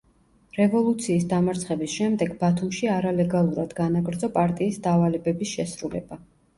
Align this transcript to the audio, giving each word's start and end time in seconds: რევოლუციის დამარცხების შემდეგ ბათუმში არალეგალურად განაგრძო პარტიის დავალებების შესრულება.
რევოლუციის 0.59 1.27
დამარცხების 1.33 1.93
შემდეგ 1.99 2.35
ბათუმში 2.41 2.91
არალეგალურად 2.97 3.79
განაგრძო 3.83 4.35
პარტიის 4.43 4.85
დავალებების 4.91 5.57
შესრულება. 5.57 6.25